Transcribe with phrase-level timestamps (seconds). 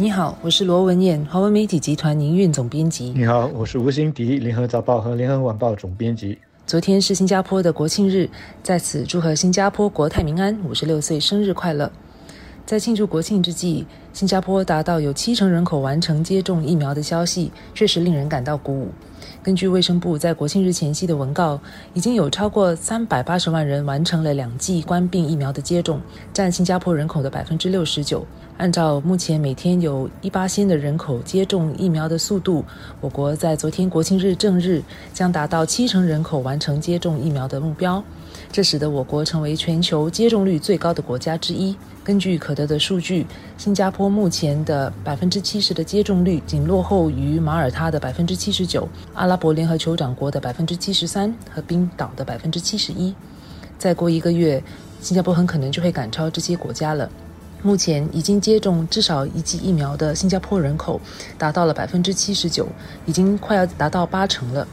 [0.00, 3.12] 你好，我是罗文燕，华文媒体集团营运总编辑。
[3.16, 6.38] 你好，我是吴欣迪，联合早报和联合晚报总编辑。
[6.68, 8.30] 昨天是新加坡的国庆日，
[8.62, 11.90] 在此祝贺新加坡国泰民安五十六岁生日快乐。
[12.64, 18.90] 在庆祝国庆之际，新加坡达到有七成人口完成接种疫苗的消息，确实令人感到鼓舞。
[19.48, 21.58] 根据卫生部在国庆日前夕的文告，
[21.94, 26.02] 已经有超过三百八十万人完成了两剂冠病疫苗的接种，
[26.34, 28.26] 占新加坡人口的百分之六十九。
[28.58, 32.62] 按照目前每天有一八千的人口接种疫苗的速度，
[33.00, 34.82] 我国在昨天国庆日正日
[35.14, 38.04] 将达到七成人口完成接种疫苗的目标。
[38.50, 41.76] 这使得我国成为全球接种率最高的国家之一。
[42.02, 43.26] 根据可得的数据，
[43.58, 53.14] 新加坡目前的百分之七十的接种率，仅落后于马耳他的百分之七十九、阿拉伯联合酋长国的百分之七十三和冰岛的百分之七十一。
[53.78, 54.62] 再过一个月，
[55.02, 57.08] 新加坡很可能就会赶超这些国家了。
[57.62, 61.00] 目前已经接种至少一剂疫苗的新加坡人口
[61.36, 62.66] 达到了百分之七十九，
[63.04, 64.66] 已经快要达到八成了。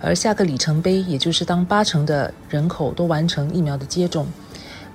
[0.00, 4.26] 而下个里程碑，也就是当八成的人口都完成疫苗的接种，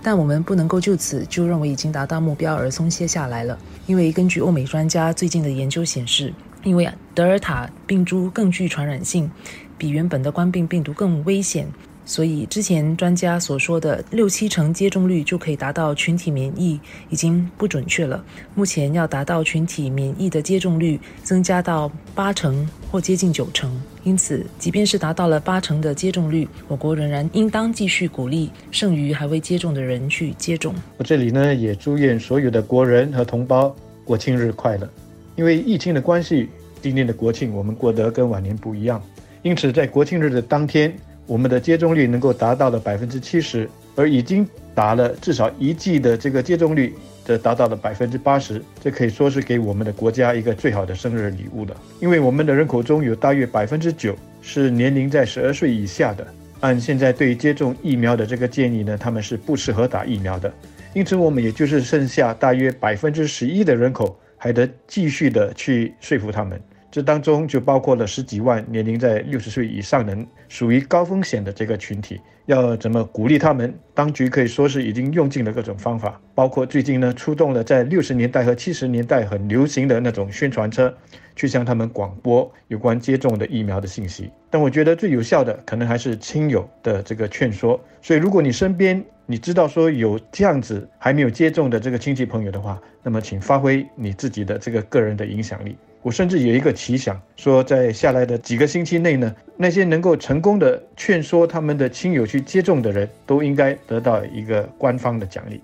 [0.01, 3.57] 但我们不能够就此就认为已经达到目标而松懈下来了。
[3.85, 9.29] 因为根据欧美专家最近的研究显示，因为德尔塔病株更具传染性，
[9.77, 11.67] 比原本的冠病病毒更危险。
[12.07, 18.23] 所以，之前专家所说的六七成接种率就可以达到群体免疫，已经不准确了。
[18.53, 23.75] 目前要达到群体免疫的接种率增加到八成或接近九成。
[24.05, 30.73] 因此，即便是达到了八成的接种率，我国仍然应当继续鼓励剩余还未接种的人去接种。
[30.97, 34.87] 我这里呢，也祝愿所有的国人和同胞国庆日快乐。
[35.35, 36.47] 因为疫情的关系，
[36.81, 39.03] 今年的国庆我们过得跟往年不一样，
[39.41, 40.95] 因此在国庆日的当天。
[41.27, 46.93] 我们的接种率能够达到了百分之七十，而已经打了至少一剂的这个接种率
[47.25, 51.75] 这达到了百分之八十，这可以说是给我们的国家一个最好的生日礼物了。
[51.99, 56.25] 因为我们的人口中有大约百分之九是年龄在十二岁以下的，
[56.59, 60.53] 按现在对接种疫苗的这个建议呢，他们是不适合打疫苗的，
[60.93, 66.61] 因此我们也就是剩下大约百分之十一的人口还得继续的去说服他们。
[66.95, 70.17] 这当中就包括了十几万年龄在六十岁以上的
[70.47, 73.77] 属于高风险的这个群体，要怎么鼓励他们？
[73.93, 80.95] 当局可以说是已经用尽了各种方法，包括最近呢出动了在六十年代和七十年代很流行的那种宣传车，
[81.35, 84.31] 去向他们广播有关接种的疫苗的信息。
[84.49, 87.77] 但我觉得最有效的可能还是亲友的这个劝说。
[88.01, 95.75] 所以如果你身边你知道说有这样子还没有接种的这个亲戚朋友的话，那么请发挥你自己的这个个人的影响力。
[96.05, 105.59] 我甚至有一个奇想，说在下来的几个星期内呢，那些能够成功的劝说他们的亲友去接种的人，都应该得到一个官方的奖励。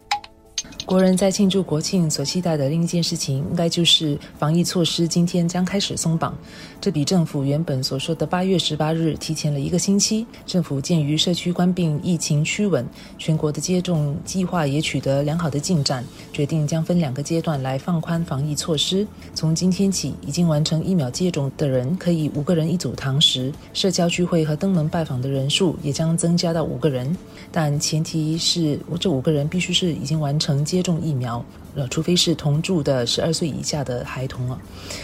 [0.91, 6.37] 国人在庆祝国庆所期待的另一件事情，应该就是防疫措施今天将开始松绑。
[6.81, 10.27] 这比政府原本所说的八月十八日提前了一个星期。
[10.45, 12.85] 政府鉴于社区关病疫情趋稳，
[13.17, 16.03] 全国的接种计划也取得良好的进展，
[16.33, 19.07] 决定将分两个阶段来放宽防疫措施。
[19.33, 27.15] 从今天起，已经完成疫苗接种的人可以五个人一组堂食，社交聚会和登门拜访的人数也将增加到五个人，
[27.49, 30.80] 但前提是这五个人必须是已经完成接。
[30.81, 31.45] 接种疫苗。
[31.73, 34.59] 呃，除非是同住的十二岁以下的孩童啊。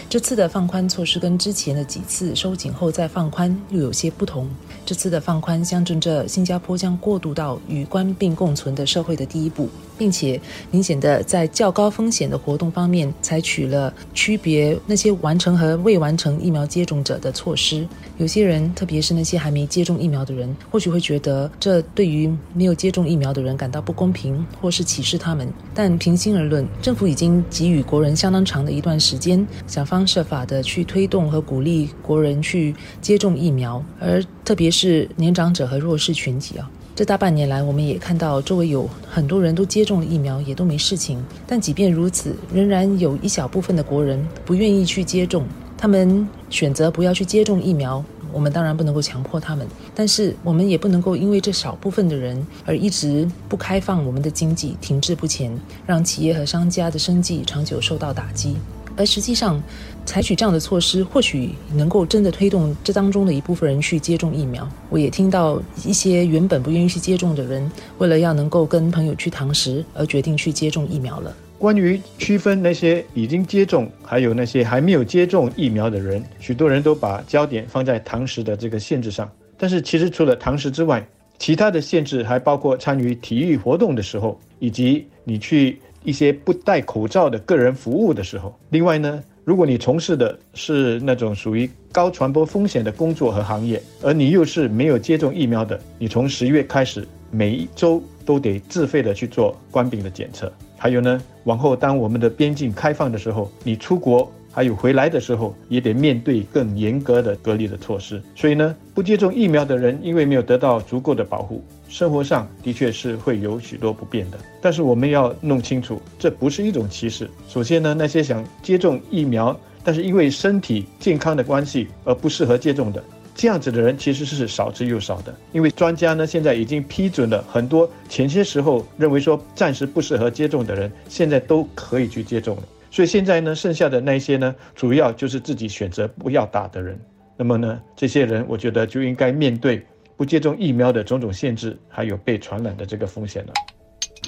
[0.10, 4.50] 这次的放宽措施跟之前的几次收紧后再放宽又有些不同。
[4.84, 10.40] 这次的放宽象征着新加坡将过渡到与官病共存的社会的第一步，并且
[10.72, 17.88] 明显的在较高风险的活动方面采取了区别那些完成和未完成疫苗接种者的措施。
[18.18, 25.48] 有些人，特别是那些还没接种疫苗的人，或许会觉得这对于没有接种疫苗的人感到不公平，或是歧视他们。
[25.74, 36.70] 但平心而论，政府已经给予国人相当长的一段时间，想方设法的去推动和鼓励国人去接种疫苗，而特别是年长者和弱势群体啊。
[36.98, 41.24] 这大半年来，我们也看到周围有很多人都接种了疫苗，也都没事情。
[41.46, 45.46] 但即便如此，仍然有一小部分的国人不愿意去接种，
[45.78, 48.04] 他们选择不要去接种疫苗。
[48.34, 55.56] 我们当然不能够强迫他们，但是我们也不能够因为这少部分的人而一直不开放我们的经济，停滞不前，
[55.86, 58.56] 让企业和商家的生计长久受到打击。
[58.98, 59.62] 而实际上，
[60.06, 64.68] 采取这样的措施，或许能够真的推动这当中的一部分人去接种疫苗。
[64.90, 71.34] 我也听到一些原本不愿意去接种的人，为了要能够跟朋友去堂食，而决定去接种疫苗了。
[71.60, 79.30] 关于区分那些已经接种，还有那些还没有接种疫苗的人，许多人都把焦点放在堂食的这个限制上。
[79.58, 81.08] 但是，其实除了堂食之外，
[81.40, 88.58] 其他的限制还包括参与体育活动的时候，以及你去一些不戴口罩的个人服务的时候。
[88.70, 100.50] 另外呢，如果你从事的是那种属于高传播风险的工作和行业，而你又是没有接种疫苗的，你从十月开始每一周都得自费的去做官病的检测。
[100.78, 104.32] 还有呢，往后当我们的边境开放的时候，你出国。
[104.50, 114.38] 还有回来的时候也得面对更严格的隔离的措施，所以呢，不接种疫苗的人因为没有得到足够的保护，生活上的确是会有许多不便的。
[114.62, 117.30] 但是我们要弄清楚，这不是一种歧视。
[117.48, 123.04] 首先呢，那些想接种疫苗，但是因为身体健康的关系而不适合接种的，
[123.34, 125.34] 这样子的人其实是少之又少的。
[125.54, 132.64] 因为专家呢现在已经批准了很多前些时候认为说暂时不适合接种的人，现在都可以去接种了。
[132.90, 137.00] 所以现在呢，剩下的那些呢，主要就是自己选择不要打的人。
[137.36, 139.86] 那么呢，这些人我觉得就应该面对
[140.18, 143.54] 不接种疫苗的种种限制，还有被传染的这个风险呢。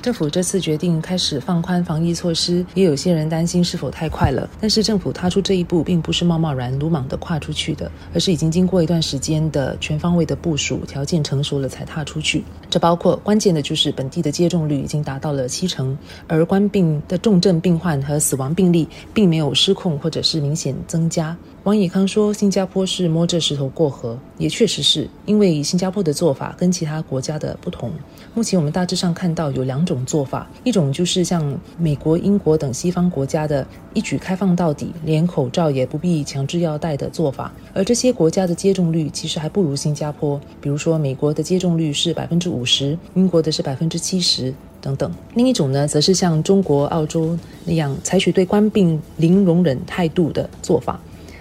[0.01, 4.49] 政府这次决定开始放宽防疫措施，也有些人担心是否太快了。
[4.61, 12.45] 但是政府踏出这一步，并不是贸贸然、鲁莽地跨出去的，而是已经经过一段时间的全方位的部署，条件成熟了才踏出去。
[12.69, 15.97] 这包括关键的就是本地的接种率已经达到了七成，
[16.27, 21.35] 而官病的重症病患和死亡病例并没有失控或者是明显增加。
[21.65, 27.91] 王以康说：“新加坡是摸着石头过河，也确实是因为新加坡的做法跟其他国家的不同。
[28.33, 37.51] 目前我们大致上看到有两种做法，一种就是像美国、英国等西方国家的一举开放到底，连口罩也不必强制要戴的做法。
[37.73, 45.11] 而这些国家的接种率其实还不如新加坡，比如说美国的接种率是百分之五十，英国的是百分之七十等等。
[45.35, 50.97] 另一种呢，则是像中国、澳洲那样采取对官病零容忍态度的做法。”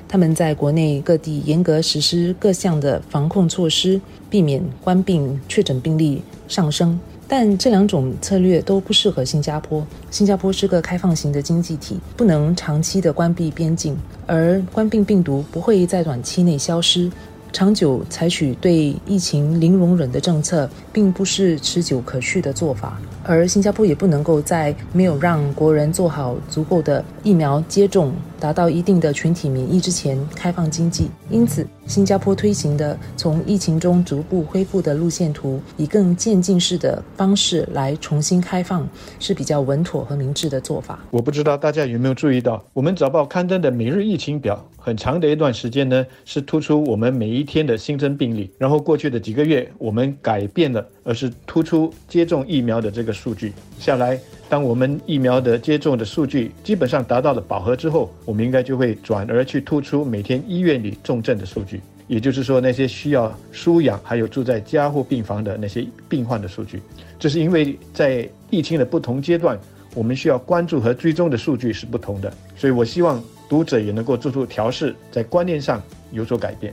[0.09, 4.01] 他们在国内各地严格实施各项的防控措施，
[4.31, 6.99] 避免官病确诊病例上升。
[7.31, 9.87] 但这两种策略都不适合新加坡。
[10.11, 13.95] 新加坡是个开放型的经济体，不能长期的关闭边境，
[14.27, 17.13] 而官病病毒不会在短期内消失。
[17.51, 22.99] 长久采取对疫情零容忍的政策，并不是持久可续的做法。
[23.25, 31.11] 而新加坡也不能够在没有让国人做好足够的疫苗接种，达到一定的群体免疫之前开放经济。
[31.29, 38.89] 因此，新加坡推行的从疫情中逐步恢复的路线图，以更渐进式的方式来重新开放，
[39.19, 40.99] 是比较稳妥和明智的做法。
[41.11, 48.51] 我不知道大家有没有注意到，我们早报刊登的每日疫情表，很长的一段时间呢，是突出我们每一天的新增病例。
[48.57, 53.13] 然后过去的几个月，我们改变了，而是突出接种疫苗的这个。
[53.19, 54.17] 数据下来，
[54.49, 66.81] 当我们疫苗的接种的数据基本上达到了饱和之后，我们应该就会转而去突出每天医院里重症的数据，也就是说那些需要输氧还有住在加护病房的那些病患的数据。
[67.19, 69.59] 这是因为在疫情的不同阶段，
[69.95, 76.73] 我们需要关注和追踪的数据是不同的，所以我希望读者也能够做出调试，在观念上有所改变。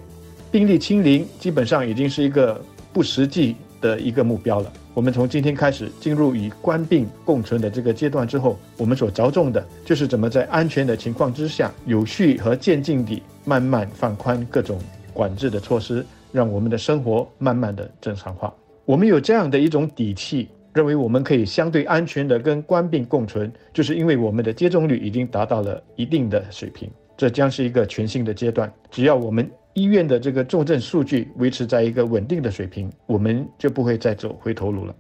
[0.50, 2.62] 病例清零基本上已经是一个
[2.94, 4.72] 不实际的一个目标了。
[4.96, 14.80] 我们从今天开始进入与官病共存的这个阶段之后，我们所着重的就是怎么在安全的情况之下，有序和渐进地慢慢放宽各种
[15.14, 18.54] 管制的措施，让我们的生活慢慢的正常化。
[18.86, 26.90] 我们有这样的一种底气，认为我们可以相对安全的跟官病共存，就是因为我们的接种率已经达到了一定的水平。
[27.18, 29.50] 这将是一个全新的阶段，只要我们。
[29.78, 34.96] 医院的这个重症数据维持在一个稳定的水平，我们就不会再走回头路了。